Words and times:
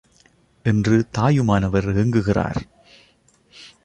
என்று 0.63 1.05
தாயுமானவர் 1.11 1.87
ஏங்குகிறார். 1.95 2.59